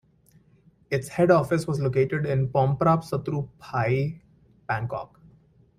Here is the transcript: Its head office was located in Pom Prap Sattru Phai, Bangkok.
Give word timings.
Its 0.89 1.09
head 1.09 1.29
office 1.29 1.67
was 1.67 1.79
located 1.79 2.25
in 2.25 2.49
Pom 2.49 2.75
Prap 2.75 3.01
Sattru 3.03 3.47
Phai, 3.61 4.19
Bangkok. 4.67 5.19